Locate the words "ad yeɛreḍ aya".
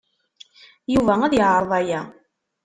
1.23-2.01